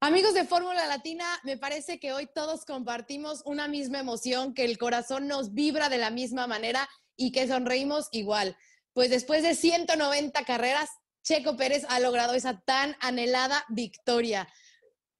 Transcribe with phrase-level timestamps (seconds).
[0.00, 4.78] Amigos de Fórmula Latina, me parece que hoy todos compartimos una misma emoción, que el
[4.78, 8.56] corazón nos vibra de la misma manera y que sonreímos igual.
[8.92, 10.88] Pues después de 190 carreras,
[11.24, 14.48] Checo Pérez ha logrado esa tan anhelada victoria.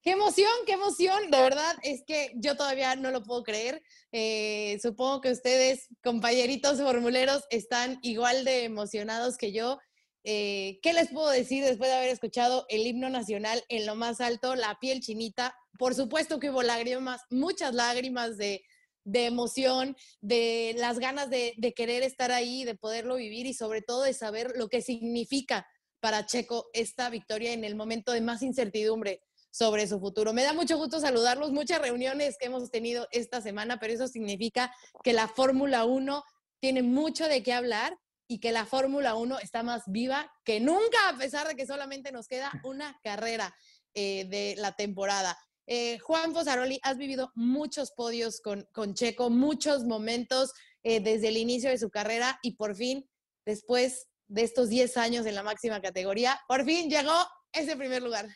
[0.00, 1.28] Qué emoción, qué emoción.
[1.28, 3.82] De verdad es que yo todavía no lo puedo creer.
[4.12, 9.80] Eh, supongo que ustedes, compañeritos formuleros, están igual de emocionados que yo.
[10.24, 14.20] Eh, ¿Qué les puedo decir después de haber escuchado el himno nacional en lo más
[14.20, 15.54] alto, la piel chinita?
[15.78, 18.62] Por supuesto que hubo lágrimas, muchas lágrimas de,
[19.04, 24.12] emoción, de las ganas de, querer estar ahí, de poderlo vivir y sobre todo de
[24.12, 25.66] saber lo que significa
[26.00, 30.32] para Checo esta victoria en el momento de más incertidumbre sobre su futuro.
[30.32, 34.74] Me da mucho gusto saludarlos, muchas reuniones que hemos tenido esta semana, pero eso significa
[35.02, 36.22] que la Fórmula 1
[36.60, 37.96] tiene mucho de qué hablar
[38.28, 42.12] y que la Fórmula 1 está más viva que nunca, a pesar de que solamente
[42.12, 43.54] nos queda una carrera
[43.94, 45.36] eh, de la temporada.
[45.66, 51.36] Eh, Juan Fosaroli, has vivido muchos podios con, con Checo, muchos momentos eh, desde el
[51.36, 53.08] inicio de su carrera y por fin,
[53.44, 57.14] después de estos 10 años en la máxima categoría, por fin llegó
[57.52, 58.28] ese primer lugar.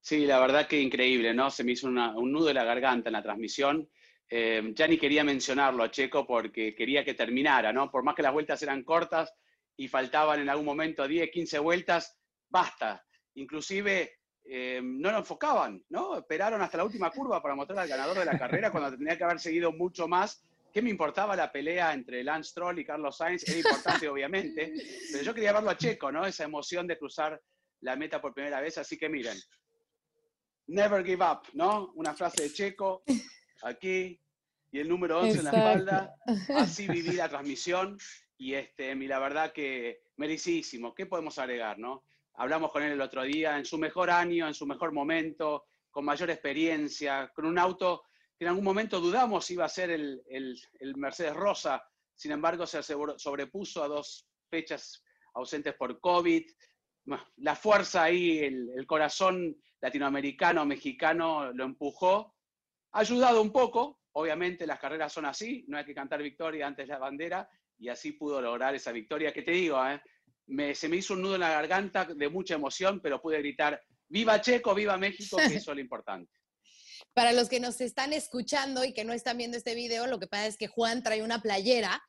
[0.00, 1.50] Sí, la verdad que increíble, ¿no?
[1.50, 3.90] Se me hizo un nudo de la garganta en la transmisión.
[4.30, 7.90] Eh, ya ni quería mencionarlo a Checo porque quería que terminara, ¿no?
[7.90, 9.32] Por más que las vueltas eran cortas
[9.76, 12.18] y faltaban en algún momento 10, 15 vueltas,
[12.48, 13.04] basta.
[13.34, 16.18] Inclusive eh, no lo enfocaban, ¿no?
[16.18, 19.24] Esperaron hasta la última curva para mostrar al ganador de la carrera cuando tenía que
[19.24, 20.42] haber seguido mucho más.
[20.72, 23.48] ¿Qué me importaba la pelea entre Lance Stroll y Carlos Sainz?
[23.48, 24.72] Era importante, obviamente,
[25.12, 26.26] pero yo quería verlo a Checo, ¿no?
[26.26, 27.40] Esa emoción de cruzar
[27.80, 28.76] la meta por primera vez.
[28.78, 29.38] Así que miren,
[30.66, 31.92] never give up, ¿no?
[31.94, 33.02] Una frase de Checo,
[33.62, 34.20] aquí
[34.70, 36.14] y el número 11 en la espalda.
[36.56, 37.98] Así viví la transmisión
[38.36, 40.94] y, este, y la verdad que merecidísimo.
[40.94, 42.04] ¿Qué podemos agregar, no?
[42.34, 46.04] Hablamos con él el otro día, en su mejor año, en su mejor momento, con
[46.04, 48.04] mayor experiencia, con un auto
[48.38, 51.82] que en algún momento dudamos iba a ser el, el, Mercedes Rosa,
[52.14, 55.02] sin embargo se sobrepuso a dos fechas
[55.34, 56.48] ausentes por COVID.
[57.38, 62.37] La fuerza ahí, el, el corazón latinoamericano, mexicano lo empujó
[62.92, 66.88] ha ayudado un poco, obviamente las carreras son así, no hay que cantar victoria antes
[66.88, 70.00] la bandera, y así pudo lograr esa victoria que te digo, ¿eh?
[70.74, 74.40] se me hizo un nudo en la garganta de mucha emoción, pero pude gritar, viva
[74.40, 76.32] Checo, viva México, que eso es lo importante.
[77.14, 80.26] Para los que nos están escuchando y que no están viendo este video, lo que
[80.26, 82.02] pasa es que Juan trae una playera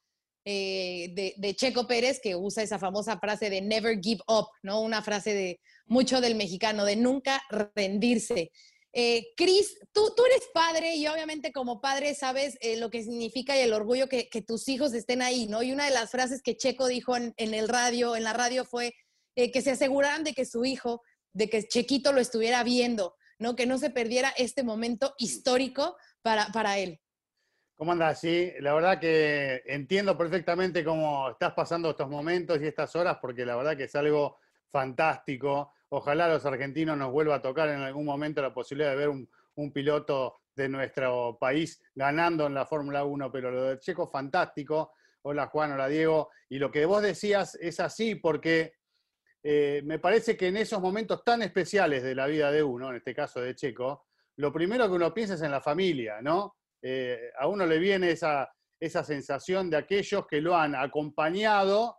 [0.45, 4.81] eh, de, de, Checo Pérez que usa esa famosa frase de never give up, ¿no?
[4.81, 7.41] Una frase de mucho del mexicano, de nunca
[7.75, 8.51] rendirse.
[8.91, 13.55] Eh, Cris, tú, tú eres padre y obviamente como padre sabes eh, lo que significa
[13.55, 15.61] y el orgullo que, tus hijos estén ahí, ¿no?
[15.61, 18.95] Y una de las frases que Checo dijo en, el radio, en la radio fue
[19.35, 23.55] eh, que se aseguraran de que su hijo, de que Chequito lo estuviera viendo, ¿no?
[23.55, 26.99] Que no se perdiera este momento histórico para, para él.
[27.75, 28.19] ¿Cómo andas?
[28.19, 33.45] Sí, la verdad que entiendo perfectamente cómo estás pasando estos momentos y estas horas, porque
[33.45, 34.37] la verdad que es algo
[34.71, 35.73] fantástico.
[35.89, 39.29] Ojalá los argentinos nos vuelva a tocar en algún momento la posibilidad de ver un,
[39.73, 44.93] piloto de nuestro país ganando en la Fórmula 1, pero lo de Checo fantástico.
[45.23, 46.29] Hola Juan, hola Diego.
[46.47, 48.75] Y lo que vos decías es así porque
[49.43, 52.97] eh, me parece que en esos momentos tan especiales de la vida de uno, en
[52.97, 54.05] este caso de Checo,
[54.37, 56.55] lo primero que uno piensa es en la familia, ¿no?
[56.81, 58.49] Eh, a uno le viene esa,
[58.79, 61.97] esa sensación de aquellos que lo han acompañado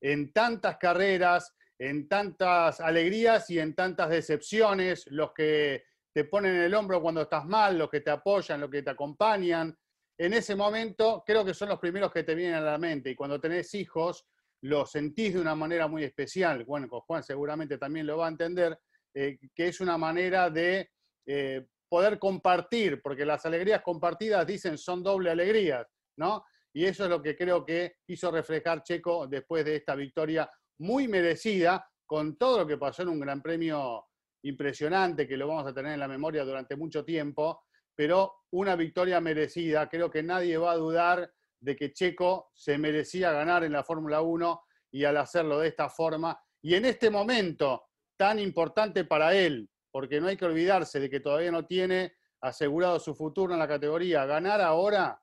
[0.00, 6.62] en tantas carreras, en tantas alegrías y en tantas decepciones, los que te ponen en
[6.62, 9.74] el hombro cuando estás mal, los que te apoyan, los que te acompañan.
[10.18, 13.14] En ese momento creo que son los primeros que te vienen a la mente y
[13.14, 14.26] cuando tenés hijos
[14.62, 16.66] lo sentís de una manera muy especial.
[16.66, 18.78] Bueno, con Juan seguramente también lo va a entender,
[19.14, 20.90] eh, que es una manera de
[21.24, 25.86] eh, poder compartir, porque las alegrías compartidas dicen son doble alegrías,
[26.18, 26.44] ¿no?
[26.74, 30.50] Y eso es lo que creo que hizo reflejar Checo después de esta victoria
[30.80, 34.06] muy merecida, con todo lo que pasó en un gran premio
[34.42, 39.20] impresionante, que lo vamos a tener en la memoria durante mucho tiempo, pero una victoria
[39.20, 39.88] merecida.
[39.88, 41.30] Creo que nadie va a dudar
[41.60, 44.62] de que Checo se merecía ganar en la Fórmula 1
[44.92, 47.84] y al hacerlo de esta forma, y en este momento
[48.16, 52.98] tan importante para él, porque no hay que olvidarse de que todavía no tiene asegurado
[52.98, 55.20] su futuro en la categoría, ganar ahora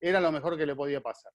[0.00, 1.32] era lo mejor que le podía pasar.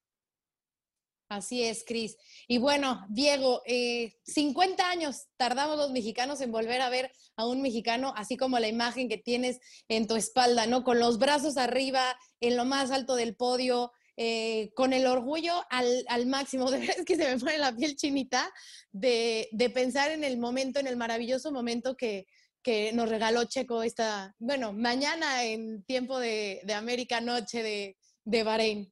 [1.30, 2.18] Así es, Cris.
[2.48, 7.62] Y bueno, Diego, 50 eh, años tardamos los mexicanos en volver a ver a un
[7.62, 10.84] mexicano, así como la imagen que tienes en tu espalda, ¿no?
[10.84, 16.26] Con los brazos arriba, en lo más alto del podio, eh, con el orgullo al,
[16.26, 16.72] máximo.
[16.72, 18.52] De verdad es que se me pone la piel chinita
[18.92, 22.26] de, de pensar en el momento, en el maravilloso momento que,
[22.64, 28.44] que nos regaló Checo esta, bueno, mañana en tiempo de, de América, noche de, de
[28.44, 28.92] Bahrein.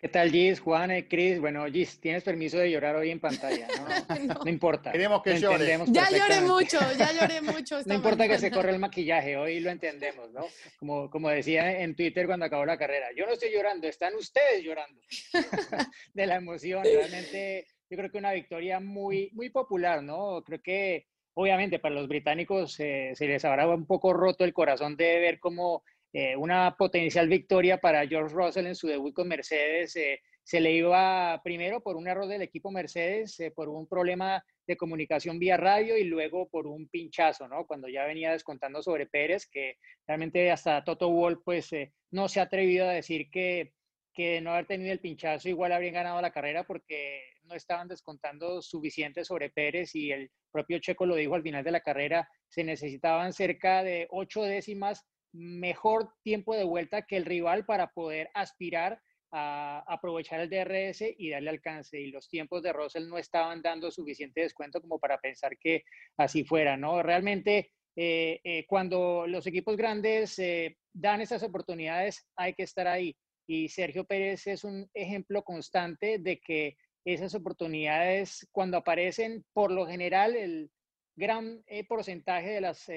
[0.00, 1.38] ¿Qué tal, Gis, Juan, Cris?
[1.40, 3.84] Bueno, Gis, tienes permiso de llorar hoy en pantalla, ¿no?
[4.44, 4.92] no, importa.
[4.92, 5.78] Queremos que llores.
[5.88, 7.82] Ya lloré mucho, ya lloré mucho.
[7.84, 10.46] no importa que se corra el maquillaje, hoy lo entendemos, ¿no?
[10.78, 14.64] Como, como decía en Twitter cuando acabó la carrera, yo no estoy llorando, están ustedes
[14.64, 15.02] llorando
[16.14, 16.82] de la emoción.
[16.82, 20.42] Realmente, yo creo que una victoria muy, muy popular, ¿no?
[20.46, 24.96] Creo que, obviamente, para los británicos eh, se les habrá un poco roto el corazón
[24.96, 29.94] de ver cómo eh, una potencial victoria para George Russell en su debut con Mercedes.
[29.96, 34.44] Eh, se le iba primero por un error del equipo Mercedes, eh, por un problema
[34.66, 37.66] de comunicación vía radio y luego por un pinchazo, ¿no?
[37.66, 39.76] Cuando ya venía descontando sobre Pérez, que
[40.06, 41.70] realmente hasta Toto Wolff pues
[42.10, 43.72] no se ha atrevido a decir que,
[44.12, 48.62] que no haber tenido el pinchazo igual habrían ganado la carrera porque no estaban descontando
[48.62, 52.64] suficiente sobre Pérez y el propio Checo lo dijo al final de la carrera, se
[52.64, 59.00] necesitaban cerca de ocho décimas mejor tiempo de vuelta que el rival para poder aspirar
[59.32, 62.00] a aprovechar el DRS y darle alcance.
[62.00, 65.84] Y los tiempos de Russell no estaban dando suficiente descuento como para pensar que
[66.16, 67.02] así fuera, ¿no?
[67.02, 73.16] Realmente, eh, eh, cuando los equipos grandes eh, dan esas oportunidades, hay que estar ahí.
[73.46, 79.86] Y Sergio Pérez es un ejemplo constante de que esas oportunidades, cuando aparecen, por lo
[79.86, 80.70] general, el
[81.16, 82.88] gran porcentaje de las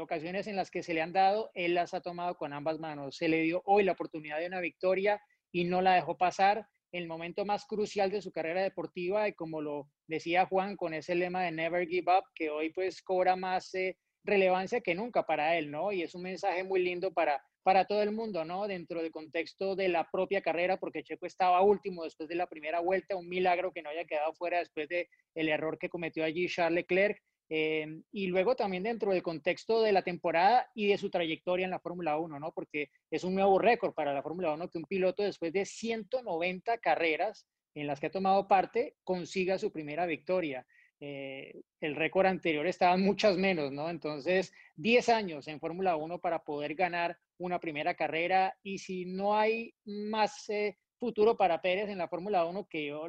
[0.00, 3.16] ocasiones en las que se le han dado, él las ha tomado con ambas manos.
[3.16, 5.20] Se le dio hoy la oportunidad de una victoria
[5.52, 9.62] y no la dejó pasar el momento más crucial de su carrera deportiva y como
[9.62, 13.74] lo decía Juan con ese lema de Never Give Up, que hoy pues cobra más
[13.74, 15.90] eh, relevancia que nunca para él, ¿no?
[15.90, 18.68] Y es un mensaje muy lindo para, para todo el mundo, ¿no?
[18.68, 22.80] Dentro del contexto de la propia carrera, porque Checo estaba último después de la primera
[22.80, 26.46] vuelta, un milagro que no haya quedado fuera después de el error que cometió allí
[26.46, 27.18] Charles Leclerc.
[27.48, 31.70] Eh, y luego también dentro del contexto de la temporada y de su trayectoria en
[31.70, 32.52] la Fórmula 1, ¿no?
[32.52, 36.78] Porque es un nuevo récord para la Fórmula 1 que un piloto después de 190
[36.78, 40.66] carreras en las que ha tomado parte consiga su primera victoria.
[41.00, 43.90] Eh, el récord anterior estaba muchas menos, ¿no?
[43.90, 49.36] Entonces, 10 años en Fórmula 1 para poder ganar una primera carrera y si no
[49.36, 53.06] hay más eh, futuro para Pérez en la Fórmula 1, que yo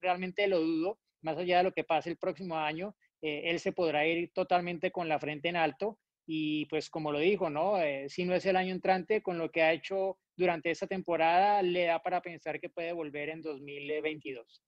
[0.00, 2.96] realmente lo dudo, más allá de lo que pase el próximo año,
[3.26, 7.18] eh, él se podrá ir totalmente con la frente en alto y pues como lo
[7.18, 7.82] dijo, ¿no?
[7.82, 11.60] Eh, si no es el año entrante, con lo que ha hecho durante esta temporada,
[11.60, 14.62] le da para pensar que puede volver en 2022.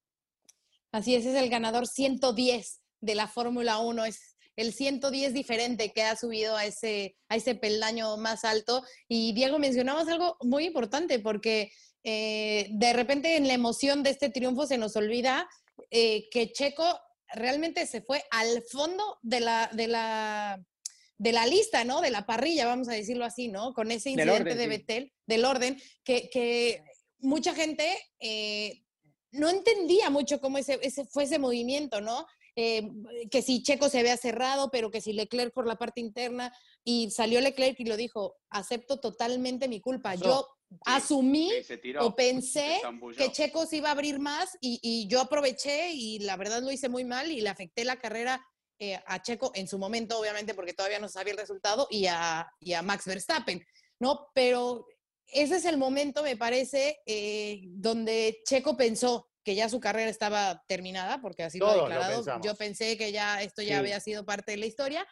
[0.91, 6.03] Así es, es el ganador 110 de la Fórmula 1, es el 110 diferente que
[6.03, 8.83] ha subido a ese, a ese peldaño más alto.
[9.07, 11.71] Y Diego, mencionabas algo muy importante porque
[12.03, 15.49] eh, de repente en la emoción de este triunfo se nos olvida
[15.91, 16.85] que Checo
[17.35, 20.63] realmente se fue al fondo de la, de la,
[21.19, 22.01] de la lista, ¿no?
[22.01, 23.75] De la parrilla, vamos a decirlo así, ¿no?
[23.75, 26.83] Con ese incidente de Betel, del orden, que, que
[27.19, 28.83] mucha gente eh,
[29.33, 32.27] no entendía mucho cómo ese, ese, fue ese movimiento, ¿no?
[32.57, 32.89] Eh,
[33.31, 37.11] que si Checo se había cerrado, pero que si Leclerc por la parte interna, y
[37.11, 40.17] salió Leclerc y lo dijo, acepto totalmente mi culpa.
[40.17, 40.49] Yo
[40.85, 41.51] asumí
[42.01, 42.81] o pensé
[43.17, 46.89] que Checo se iba a abrir más y, yo aproveché y la verdad lo hice
[46.89, 48.45] muy mal y le afecté la carrera
[48.79, 52.49] eh, a Checo en su momento, obviamente, porque todavía no sabía el resultado, y a,
[52.85, 53.65] Max Verstappen,
[53.99, 54.29] ¿no?
[54.35, 54.87] Pero
[55.27, 60.63] ese es el momento, me parece, eh, donde Checo pensó que ya su carrera estaba
[60.69, 62.41] terminada, porque así lo ha declarado.
[62.43, 65.07] yo pensé que ya esto ya había sido parte de la historia.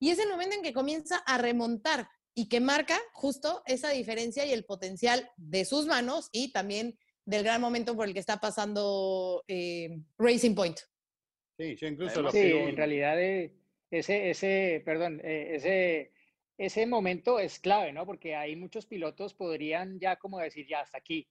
[0.00, 4.46] Y es el momento en que comienza a remontar y que marca justo esa diferencia
[4.46, 8.38] y el potencial de sus manos y también del gran momento por el que está
[8.38, 10.78] pasando eh, Racing Point.
[11.58, 13.54] Sí, yo incluso lo Sí, en realidad eh,
[13.90, 16.12] ese, ese, perdón, eh, ese
[16.58, 18.06] ese momento es clave, ¿no?
[18.06, 21.28] Porque hay muchos pilotos podrían ya como decir, ya hasta aquí.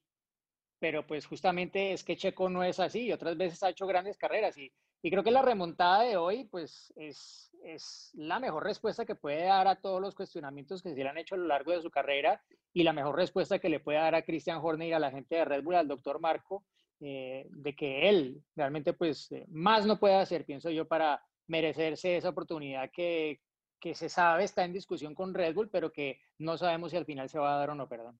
[0.82, 4.18] Pero pues justamente es que Checo no es así y otras veces ha hecho grandes
[4.18, 4.74] carreras y,
[5.04, 9.68] creo que la remontada de hoy pues es, es la mejor respuesta que puede dar
[9.68, 12.42] a todos los cuestionamientos que se le han hecho a lo largo de su carrera
[12.74, 15.36] y la mejor respuesta que le puede dar a Christian Horner y a la gente
[15.36, 16.64] de Red Bull, al doctor Marco,
[17.00, 22.18] eh, de que él realmente pues eh, más no puede hacer, pienso yo, para merecerse
[22.18, 23.40] esa oportunidad que,
[23.80, 27.06] que se sabe está en discusión con Red Bull, pero que no sabemos si al
[27.06, 28.20] final se va a dar o no, perdón.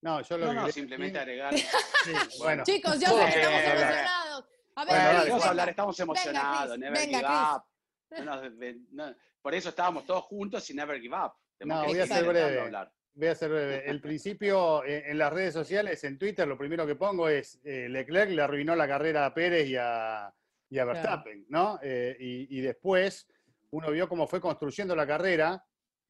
[0.00, 1.52] No, yo lo No, que no, simplemente agregar.
[2.04, 4.44] Sí, bueno, Chicos, yo sé que estamos emocionados.
[4.76, 5.44] A ver, Bueno, vamos venga.
[5.44, 6.68] a hablar, estamos Venga, emocionados.
[6.68, 8.92] Chris, never venga, give up.
[8.92, 11.32] No por eso estábamos todos juntos y never give up.
[11.56, 12.60] Tenemos No, voy a ser breve.
[12.60, 12.92] hablar.
[13.14, 13.88] voy a ser breve.
[13.90, 17.88] El principio eh, en las redes sociales, en Twitter, lo primero que pongo es eh,
[17.88, 20.32] Leclerc le arruinó la carrera a Pérez y a,
[20.70, 21.78] y a Verstappen, ¿no?
[21.82, 23.26] Eh, y, y después
[23.70, 25.64] uno vio cómo fue construyendo la carrera,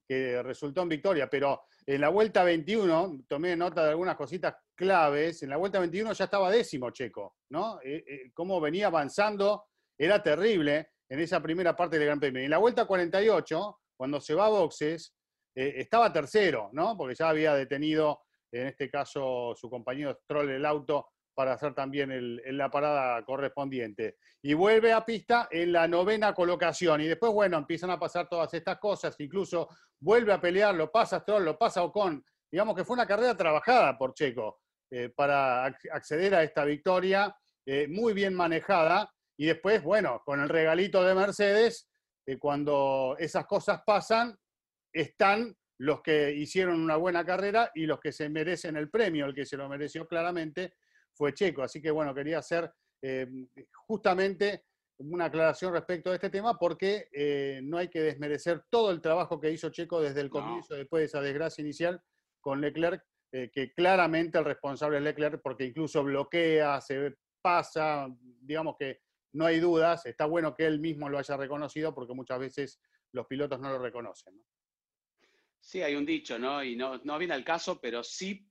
[0.08, 5.42] que resultó en victoria, pero en la vuelta 21, tomé nota de algunas cositas claves,
[5.42, 7.78] en la vuelta 21 ya estaba décimo Checo, ¿no?
[7.82, 9.66] Eh, eh, cómo venía avanzando
[9.98, 12.42] era terrible en esa primera parte del Gran Premio.
[12.42, 15.14] En la vuelta 48, cuando se va a boxes,
[15.54, 16.96] eh, estaba tercero, ¿no?
[16.96, 22.40] Porque ya había detenido, en este caso, su compañero Stroll el auto para hacer también
[22.58, 24.16] la parada correspondiente.
[24.42, 27.00] Y vuelve a pista en la novena colocación.
[27.00, 29.14] Y después, bueno, empiezan a pasar todas estas cosas.
[29.20, 29.68] Incluso
[30.00, 32.24] vuelve a pelear, lo pasa Stroll, lo pasa Ocon.
[32.50, 37.32] Digamos que fue una carrera trabajada por Checo eh, para ac- acceder a esta victoria,
[37.64, 39.08] eh, muy bien manejada.
[39.36, 41.88] Y después, bueno, con el regalito de Mercedes,
[42.26, 44.36] eh, cuando esas cosas pasan,
[44.92, 49.26] están los que hicieron una buena carrera y los que se merecen el premio.
[49.26, 50.74] El que se lo mereció claramente
[51.18, 51.62] fue Checo.
[51.62, 52.72] Así que bueno, quería hacer
[53.02, 53.26] eh,
[53.86, 54.64] justamente
[54.98, 59.38] una aclaración respecto a este tema porque eh, no hay que desmerecer todo el trabajo
[59.38, 60.32] que hizo Checo desde el No.
[60.32, 62.00] comienzo, después de esa desgracia inicial
[62.40, 68.08] con Leclerc, eh, que claramente el responsable es Leclerc porque incluso bloquea, se pasa,
[68.40, 69.00] digamos que
[69.34, 72.80] no hay dudas, está bueno que él mismo lo haya reconocido porque muchas veces
[73.12, 74.36] los pilotos no lo reconocen.
[74.36, 74.42] ¿no?
[75.60, 76.64] Sí, hay un dicho, ¿no?
[76.64, 78.48] Y no, no viene al caso, pero sí,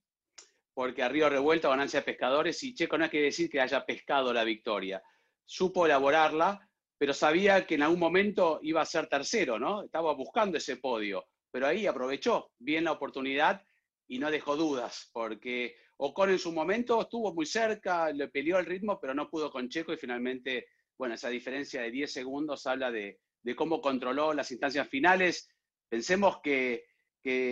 [0.78, 3.84] porque a río revuelto ganancia de pescadores, y Checo no hay que decir que haya
[3.84, 5.02] pescado la victoria.
[5.44, 6.70] Supo elaborarla,
[7.00, 9.86] pero sabía que en algún momento iba a ser tercero, ¿no?
[9.86, 13.64] Estaba buscando ese podio, pero ahí aprovechó bien la oportunidad
[14.08, 18.68] y no dejó dudas, porque Ocon en su momento estuvo muy cerca, le peleó el
[18.68, 22.92] ritmo, pero no pudo con Checo y finalmente, bueno, esa diferencia de 10 segundos habla
[22.92, 25.50] de, de cómo controló las instancias finales.
[25.90, 26.86] Pensemos que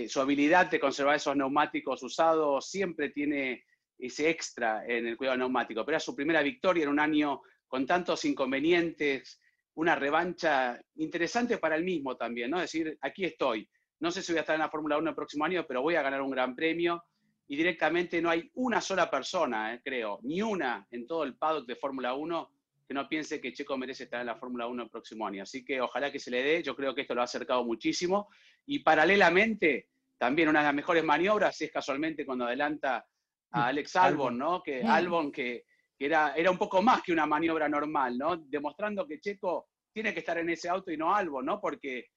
[0.08, 3.66] su habilidad de conservar esos neumáticos usados siempre tiene
[3.98, 5.86] ese extra en el cuidado neumático.
[5.86, 9.42] Pero era su primera victoria en un año con tantos inconvenientes,
[9.76, 12.58] una revancha interesante para él mismo también, ¿no?
[12.58, 13.68] Es decir, aquí estoy.
[14.00, 15.96] No sé si voy a estar en la Fórmula 1 el próximo año, pero voy
[15.96, 17.04] a ganar un gran premio.
[17.48, 21.68] Y directamente no hay una sola persona, eh, creo, ni una en todo el paddock
[21.68, 22.52] de Fórmula 1
[22.88, 25.44] que no piense que Checo merece estar en la Fórmula 1 el próximo año.
[25.44, 28.30] Así que ojalá que se le dé, yo creo que esto lo ha acercado muchísimo.
[28.66, 33.06] Y paralelamente, también una de las mejores maniobras es casualmente cuando adelanta
[33.52, 34.62] a Alex Albon, ¿no?
[34.62, 34.88] Que Mm.
[34.88, 35.66] Albon que,
[35.98, 38.38] que era, era un poco más que una maniobra normal, ¿no?
[38.38, 41.60] Demostrando que Checo tiene que estar en ese auto y no Albon, ¿no?
[41.60, 42.10] Porque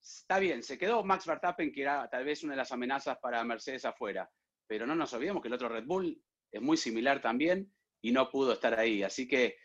[0.00, 3.44] está bien, se quedó Max Verstappen, que era tal vez una de las amenazas para
[3.44, 4.28] Mercedes afuera,
[4.66, 6.20] pero no nos olvidemos que el otro Red Bull
[6.50, 9.02] es muy similar también y no pudo estar ahí.
[9.02, 9.56] Así que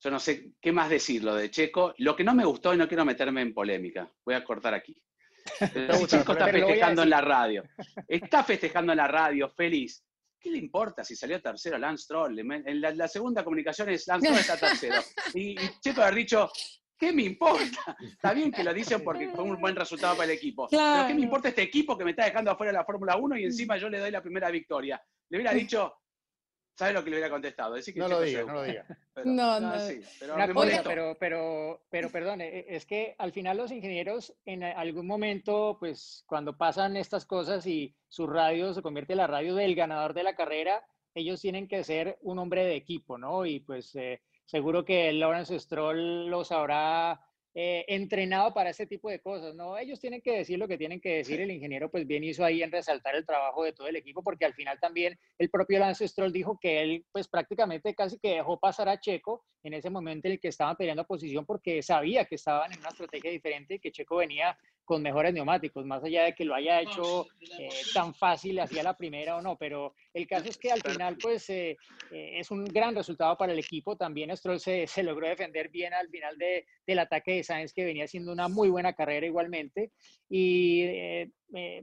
[0.00, 1.94] yo no sé qué más decir lo de Checo.
[1.98, 5.00] Lo que no me gustó, y no quiero meterme en polémica, voy a cortar aquí.
[5.60, 7.62] Si Checo está festejando en la radio,
[8.08, 10.02] está festejando en la radio, feliz.
[10.38, 12.38] ¿Qué le importa si salió tercero Lance Stroll?
[12.38, 15.00] En la, la segunda comunicación es Lance Stroll está tercero.
[15.34, 16.50] Y, y Checo haber dicho,
[16.98, 17.96] ¿qué me importa?
[18.00, 20.66] Está bien que lo dicen porque fue un buen resultado para el equipo.
[20.68, 23.38] Pero ¿qué me importa este equipo que me está dejando afuera de la Fórmula 1
[23.38, 25.00] y encima yo le doy la primera victoria?
[25.28, 25.94] Le hubiera dicho,
[26.76, 27.74] ¿sabes lo que le hubiera contestado?
[27.74, 28.52] Decir que No lo equivocó.
[28.52, 28.72] no lo.
[29.14, 29.80] Pero- No, no.
[29.80, 30.34] sí, pero
[30.84, 36.22] pero, pero, pero perdón, eh, es que al final los ingenieros en algún momento, pues
[36.26, 40.22] cuando pasan estas cosas y su radio se convierte en la radio del ganador de
[40.22, 43.46] la carrera, ellos tienen que ser un hombre de equipo, ¿no?
[43.46, 47.22] Y pues eh, seguro que Lawrence Stroll los habrá
[47.58, 49.78] eh, entrenado para este tipo de cosas, ¿no?
[49.78, 52.62] Ellos tienen que decir lo que tienen que decir, el ingeniero pues bien hizo ahí
[52.62, 56.06] en resaltar el trabajo de todo el equipo, porque al final también el propio Lance
[56.06, 60.28] Stroll dijo que él pues prácticamente casi que dejó pasar a Checo en ese momento
[60.28, 63.78] en el que estaban peleando posición porque sabía que estaban en una estrategia diferente y
[63.78, 64.54] que Checo venía
[64.86, 67.26] con mejores neumáticos, más allá de que lo haya hecho
[67.58, 71.18] eh, tan fácil hacia la primera o no, pero el caso es que al final
[71.20, 71.76] pues eh,
[72.12, 75.92] eh, es un gran resultado para el equipo, también Stroll se, se logró defender bien
[75.92, 79.90] al final de, del ataque de Sainz que venía haciendo una muy buena carrera igualmente.
[80.28, 80.86] Y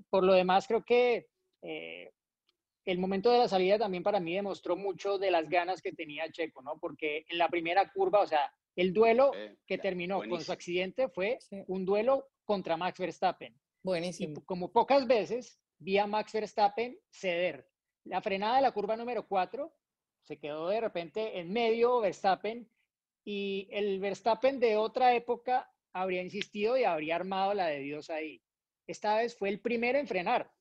[0.10, 1.27] por lo demás creo que
[1.62, 6.31] el momento de la salida también para mí demostró mucho de las ganas que tenía
[6.31, 6.77] Checo, ¿no?
[6.79, 9.31] Porque en la primera curva, o sea, el duelo
[9.67, 13.55] que terminó con su accidente fue un duelo contra Max Verstappen.
[13.81, 14.39] Buenísimo.
[14.39, 17.67] Y como pocas veces vi a Max Verstappen ceder.
[18.05, 19.73] La frenada de la curva número 4
[20.21, 22.69] se quedó de repente en medio Verstappen
[23.25, 28.41] y el Verstappen de otra época habría insistido y habría armado la de Dios ahí.
[28.88, 30.51] Esta vez fue el primero en frenar.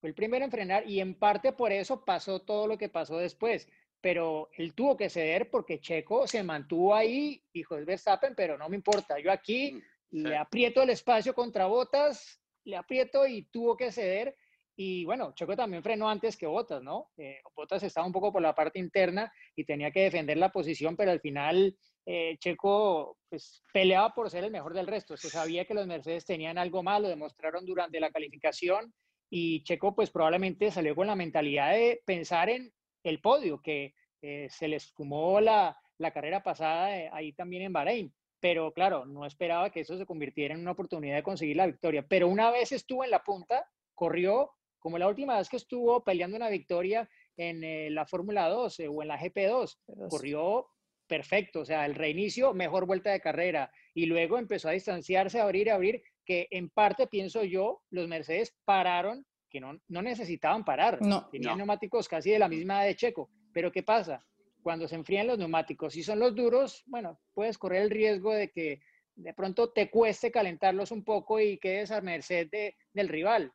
[0.00, 3.16] Fue el primero en frenar y en parte por eso pasó todo lo que pasó
[3.18, 3.68] después.
[4.00, 8.68] Pero él tuvo que ceder porque Checo se mantuvo ahí, dijo es Verstappen, pero no
[8.68, 9.18] me importa.
[9.18, 14.36] Yo aquí mm, le aprieto el espacio contra Botas, le aprieto y tuvo que ceder.
[14.76, 17.10] Y bueno, Checo también frenó antes que Botas, ¿no?
[17.18, 20.96] Eh, Botas estaba un poco por la parte interna y tenía que defender la posición,
[20.96, 21.76] pero al final
[22.06, 25.16] eh, Checo pues, peleaba por ser el mejor del resto.
[25.16, 28.92] Se sabía que los Mercedes tenían algo malo, demostraron durante la calificación
[29.30, 32.72] y Checo pues probablemente salió con la mentalidad de pensar en
[33.04, 37.72] el podio, que eh, se les fumó la, la carrera pasada eh, ahí también en
[37.72, 38.14] Bahrein.
[38.40, 42.06] Pero claro, no esperaba que eso se convirtiera en una oportunidad de conseguir la victoria.
[42.08, 46.36] Pero una vez estuvo en la punta, corrió como la última vez que estuvo peleando
[46.36, 49.78] una victoria en eh, la Fórmula 2 o en la GP2.
[50.08, 50.68] Corrió
[51.06, 53.70] perfecto, o sea, el reinicio, mejor vuelta de carrera.
[53.94, 58.08] Y luego empezó a distanciarse, a abrir, a abrir que en parte pienso yo, los
[58.08, 61.02] Mercedes pararon, que no, no necesitaban parar.
[61.02, 63.28] No, Tenían neumáticos casi de la misma de Checo.
[63.52, 64.24] Pero ¿qué pasa?
[64.62, 68.50] Cuando se enfrían los neumáticos, si son los duros, bueno, puedes correr el riesgo de
[68.50, 68.80] que
[69.14, 73.52] de pronto te cueste calentarlos un poco y quedes a merced de, del rival.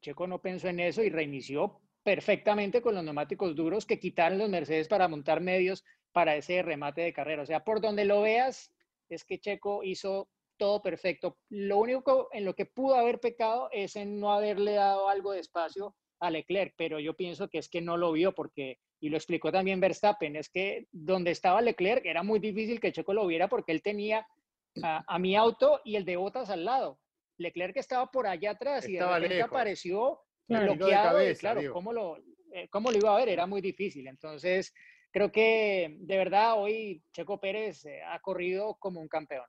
[0.00, 4.50] Checo no pensó en eso y reinició perfectamente con los neumáticos duros que quitaron los
[4.50, 7.42] Mercedes para montar medios para ese remate de carrera.
[7.42, 8.72] O sea, por donde lo veas,
[9.08, 10.28] es que Checo hizo
[10.58, 11.38] todo perfecto.
[11.48, 15.40] Lo único en lo que pudo haber pecado es en no haberle dado algo de
[15.40, 19.16] espacio a Leclerc, pero yo pienso que es que no lo vio porque, y lo
[19.16, 23.48] explicó también Verstappen, es que donde estaba Leclerc era muy difícil que Checo lo viera
[23.48, 24.26] porque él tenía
[24.82, 26.98] a, mi auto y el de Botas al lado.
[27.38, 31.18] Leclerc estaba por allá atrás y de repente apareció bloqueado.
[31.38, 32.16] claro, ¿cómo lo,
[32.52, 33.28] eh, ¿cómo lo iba a ver?
[33.28, 34.06] Era muy difícil.
[34.06, 34.72] Entonces,
[35.10, 39.46] creo que de verdad hoy Checo Pérez eh, ha corrido como un campeón.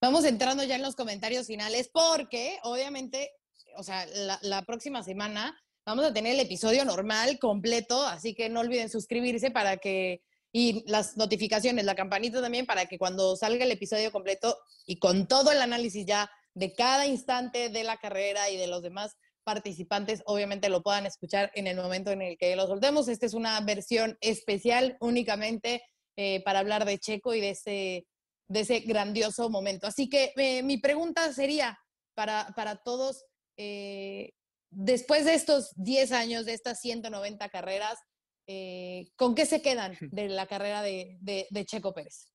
[0.00, 3.30] Vamos entrando ya en los comentarios finales porque obviamente,
[3.76, 4.04] o sea,
[4.42, 9.50] la, próxima semana vamos a tener el episodio normal, completo, así que no olviden suscribirse
[9.50, 14.56] para que, y las notificaciones, la campanita también, para que cuando salga el episodio completo
[14.86, 18.82] y con todo el análisis ya de cada instante de la carrera y de los
[18.82, 23.08] demás participantes, obviamente lo puedan escuchar en el momento en el que lo soltemos.
[23.08, 25.82] Esta es una versión especial únicamente
[26.16, 28.06] eh, para hablar de Checo y de ese
[28.52, 29.86] de ese grandioso momento.
[29.86, 31.78] Así que eh, mi pregunta sería
[32.14, 33.24] para, para todos,
[33.56, 34.32] eh,
[34.72, 37.98] después de estos 10 años, de estas 190 carreras,
[38.46, 42.32] eh, ¿con qué se quedan de la carrera de, de, Checo Pérez?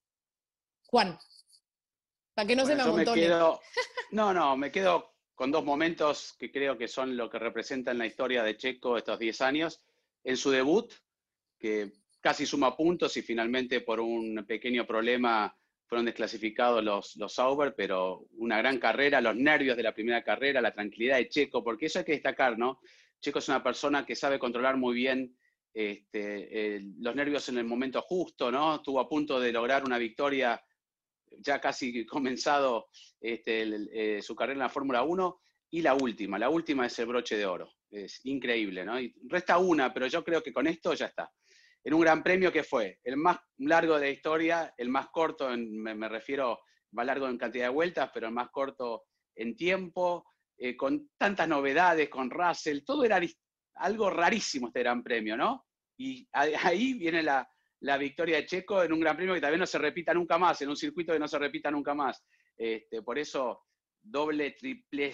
[0.86, 1.18] Juan,
[2.34, 3.28] para que no se me amontone.
[4.12, 8.06] no, no, me quedo con dos momentos que creo que son lo que representan la
[8.06, 9.82] historia de Checo estos 10 años.
[10.24, 10.94] En su debut,
[11.60, 15.56] que casi suma puntos y finalmente por un pequeño problema
[15.88, 20.62] fueron desclasificados los, los Sauber, pero una gran carrera, los nervios de la primera carrera,
[20.62, 22.82] la tranquilidad de Checo, porque eso hay que destacar, ¿no?
[23.22, 25.36] Checo es una persona que sabe controlar muy bien
[25.74, 28.76] este, los nervios en el momento justo, ¿no?
[28.76, 30.62] Estuvo a punto de lograr una victoria
[31.40, 32.90] ya casi comenzado
[33.22, 37.08] este, eh, su carrera en la Fórmula 1 y la última, la última es el
[37.08, 37.74] broche de oro.
[37.90, 38.96] Es increíble, ¿no?
[39.24, 41.32] Resta una, pero yo creo que con esto ya está
[41.88, 45.50] en un gran premio que fue el más largo de la historia, el más corto,
[45.56, 46.60] me, refiero
[46.92, 50.26] más largo en cantidad de vueltas, pero el más corto en tiempo,
[50.58, 53.22] eh, con tantas novedades, con Russell, todo era
[53.76, 55.66] algo rarísimo este gran premio, ¿no?
[55.98, 57.48] Y ahí viene la,
[57.98, 60.68] victoria de Checo en un gran premio que también no se repita nunca más, en
[60.68, 62.22] un circuito que no se repita nunca más.
[62.58, 63.62] Este, por eso
[64.10, 65.14] doble, triple,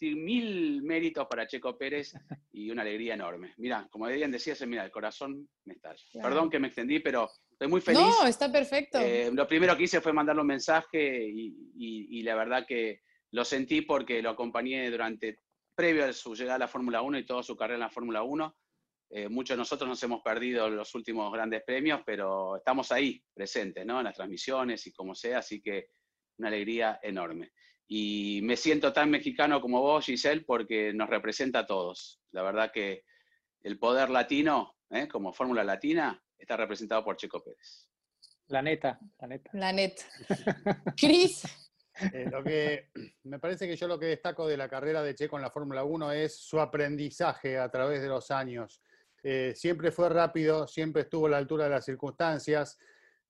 [0.00, 2.12] mil méritos para Checo Pérez
[2.52, 3.54] y una alegría enorme.
[3.56, 6.02] Mira, como bien decías, mira, el corazón me estalla.
[6.22, 8.00] Perdón que me extendí, pero estoy muy feliz.
[8.00, 8.98] No, está perfecto.
[9.00, 13.02] Eh, lo primero que hice fue mandarle un mensaje y, la verdad que
[13.32, 15.40] lo sentí porque lo acompañé durante,
[15.74, 18.22] previo a su llegada a la Fórmula 1 y toda su carrera en la Fórmula
[18.22, 18.56] 1.
[19.10, 23.84] Eh, muchos de nosotros nos hemos perdido los últimos grandes premios, pero estamos ahí, presentes,
[23.84, 23.98] ¿no?
[23.98, 25.88] En las transmisiones y como sea, así que
[26.38, 27.52] una alegría enorme.
[27.86, 32.20] Y me siento tan mexicano como vos, Giselle, porque nos representa a todos.
[32.32, 33.04] La verdad que
[33.62, 35.08] el poder latino, ¿eh?
[35.08, 37.88] como fórmula latina, está representado por Checo Pérez.
[38.48, 39.50] La neta, la neta.
[39.54, 40.04] La neta.
[40.96, 41.44] Cris.
[42.12, 42.90] Eh, lo que
[43.22, 45.84] me parece que yo lo que destaco de la carrera de Checo en la Fórmula
[45.84, 48.82] 1 es su aprendizaje a través de los años.
[49.22, 52.78] Eh, siempre fue rápido, siempre estuvo a la altura de las circunstancias.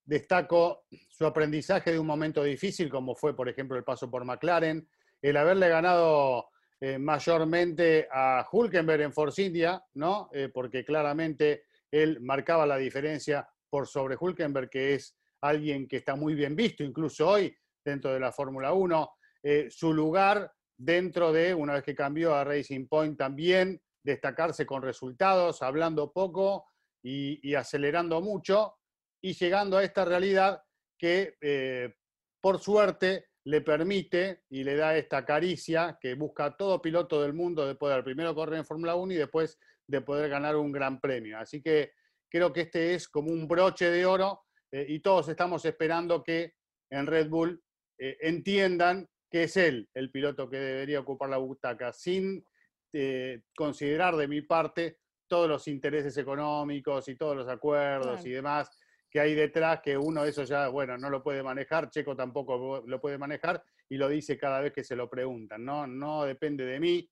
[0.04, 4.86] Destaco su aprendizaje de un momento difícil, como fue, por ejemplo, el paso por McLaren,
[5.22, 6.48] el haberle ganado
[6.80, 10.28] eh, mayormente a Hulkenberg en Force India, ¿no?
[10.32, 16.14] Eh, porque claramente él marcaba la diferencia por sobre Hulkenberg, que es alguien que está
[16.16, 19.10] muy bien visto, incluso hoy, dentro de la Fórmula 1.
[19.42, 24.82] Eh, su lugar dentro de, una vez que cambió a Racing Point, también destacarse con
[24.82, 26.66] resultados, hablando poco
[27.02, 28.74] y, y acelerando mucho,
[29.24, 30.62] y llegando a esta realidad
[30.98, 31.94] que, eh,
[32.42, 37.32] por suerte, le permite y le da esta caricia que busca a todo piloto del
[37.32, 41.00] mundo de poder primero correr en Fórmula 1 y después de poder ganar un gran
[41.00, 41.38] premio.
[41.38, 41.92] Así que
[42.30, 46.52] creo que este es como un broche de oro eh, y todos estamos esperando que
[46.90, 47.62] en Red Bull
[47.98, 52.46] eh, entiendan que es él el piloto que debería ocupar la butaca, sin
[52.92, 58.28] eh, considerar de mi parte todos los intereses económicos y todos los acuerdos Claro.
[58.28, 58.70] y demás
[59.14, 62.82] que hay detrás, que uno de esos ya, bueno, no lo puede manejar, Checo tampoco
[62.84, 65.86] lo puede manejar y lo dice cada vez que se lo preguntan, ¿no?
[65.86, 67.08] No depende de mí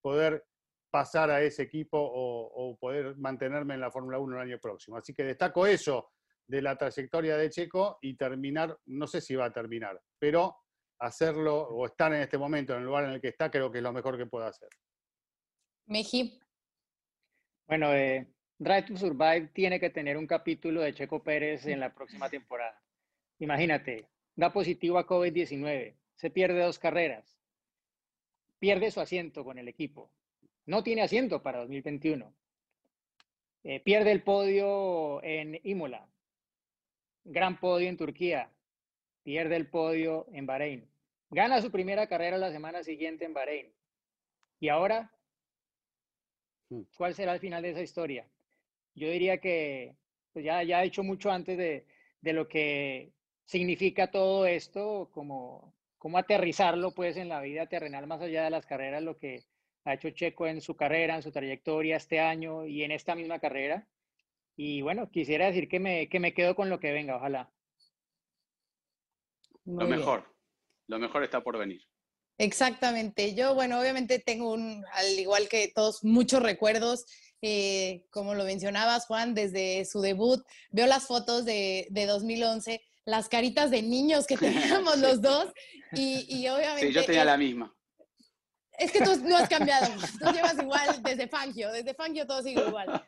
[0.00, 0.46] poder
[0.90, 4.96] pasar a ese equipo o, o poder mantenerme en la Fórmula 1 el año próximo.
[4.96, 6.12] Así que destaco eso
[6.46, 10.56] de la trayectoria de Checo y terminar, no sé si va a terminar, pero
[11.00, 13.76] hacerlo o estar en este momento en el lugar en el que está, creo que
[13.76, 14.70] es lo mejor que puede hacer.
[15.84, 16.40] Meji.
[17.66, 18.26] Bueno, eh,
[18.58, 22.80] Drive to Survive tiene que tener un capítulo de Checo Pérez en la próxima temporada.
[23.38, 27.36] Imagínate, da positivo a COVID-19, se pierde dos carreras,
[28.58, 30.12] pierde su asiento con el equipo,
[30.66, 32.32] no tiene asiento para 2021,
[33.64, 36.08] eh, pierde el podio en Imola,
[37.24, 38.50] gran podio en Turquía,
[39.22, 40.88] pierde el podio en Bahrein,
[41.30, 43.72] gana su primera carrera la semana siguiente en Bahrein.
[44.60, 45.10] Y ahora,
[46.96, 48.28] ¿cuál será el final de esa historia?
[48.94, 49.96] Yo diría que
[50.32, 51.86] pues ya, ya he hecho mucho antes de,
[52.20, 53.12] de lo que
[53.44, 58.66] significa todo esto, como, como aterrizarlo pues en la vida terrenal más allá de las
[58.66, 59.44] carreras, lo que
[59.84, 63.38] ha hecho Checo en su carrera, en su trayectoria este año y en esta misma
[63.40, 63.86] carrera.
[64.56, 67.50] Y bueno, quisiera decir que me, que me quedo con lo que venga, ojalá.
[69.64, 69.98] Lo bien.
[69.98, 70.24] mejor,
[70.86, 71.82] lo mejor está por venir.
[72.38, 73.34] Exactamente.
[73.34, 77.06] Yo, bueno, obviamente tengo un, al igual que todos, muchos recuerdos.
[77.42, 83.28] Eh, como lo mencionabas, Juan, desde su debut, veo las fotos de, de 2011, las
[83.28, 85.52] caritas de niños que teníamos los dos,
[85.92, 86.86] y, y obviamente...
[86.86, 87.76] Sí, yo tenía eh, la misma.
[88.78, 92.66] Es que tú no has cambiado, tú llevas igual desde Fangio, desde Fangio todo sigue
[92.66, 93.04] igual.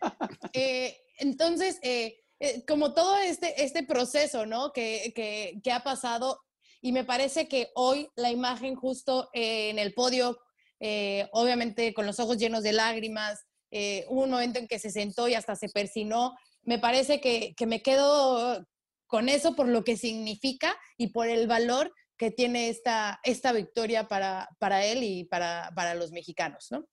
[0.52, 4.72] Eh, entonces, eh, eh, como todo este, este proceso, ¿no?
[4.72, 6.40] Que, que, que ha pasado,
[6.80, 10.38] y me parece que hoy la imagen justo en el podio,
[10.80, 14.90] eh, obviamente con los ojos llenos de lágrimas, eh, hubo un momento en que se
[14.90, 18.64] sentó y hasta se persinó, me parece que, que me quedo
[19.08, 24.06] con eso por lo que significa y por el valor que tiene esta, esta victoria
[24.06, 26.86] para, para él y para, para los mexicanos, ¿no?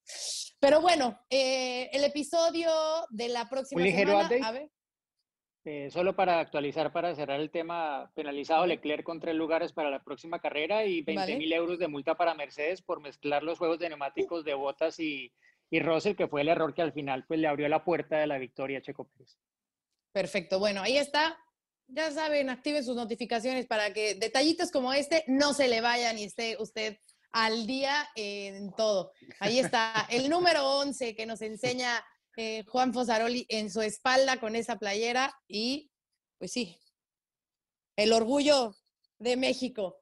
[0.60, 2.72] Pero bueno, eh, el episodio
[3.12, 4.44] de la próxima Un ligero semana, update.
[4.44, 4.70] a ver,
[5.64, 10.04] Eh, solo para actualizar, para cerrar el tema, penalizado Leclerc con tres lugares para la
[10.04, 11.38] próxima carrera y 20 Vale.
[11.38, 15.32] mil euros de multa para Mercedes por mezclar los juegos de neumáticos de Bottas y,
[15.72, 18.28] y Russell, que fue el error que al final pues, le abrió la puerta de
[18.28, 19.38] la victoria a Checo Pérez.
[20.12, 20.60] perfecto.
[20.60, 21.40] Bueno, ahí está.
[21.88, 26.26] Ya saben, activen sus notificaciones para que detallitos como este no se le vayan y
[26.26, 26.98] esté usted
[27.32, 29.14] al día en todo.
[29.40, 32.04] Ahí está el número 11 que nos enseña
[32.38, 35.92] eh, Juan Fosaroli en su espalda con esa playera y
[36.38, 36.80] pues sí,
[37.96, 38.76] el orgullo
[39.20, 40.00] de México.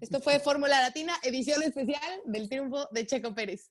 [0.00, 3.70] Esto fue Fórmula Latina, edición especial del triunfo de Checo Pérez.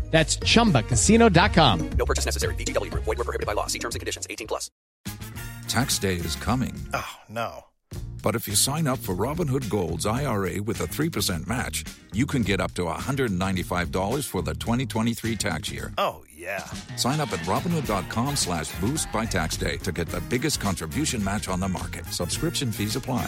[0.11, 1.89] That's chumbacasino.com.
[1.97, 2.53] No purchase necessary.
[2.55, 3.05] VGW Group.
[3.05, 3.67] Void were prohibited by law.
[3.67, 4.27] See terms and conditions.
[4.29, 4.69] 18 plus.
[5.69, 6.75] Tax day is coming.
[6.93, 7.65] Oh, no.
[8.21, 12.43] But if you sign up for Robinhood Gold's IRA with a 3% match, you can
[12.43, 15.91] get up to $195 for the 2023 tax year.
[15.97, 16.65] Oh, yeah.
[16.97, 21.47] Sign up at Robinhood.com slash boost by tax day to get the biggest contribution match
[21.47, 22.05] on the market.
[22.07, 23.27] Subscription fees apply.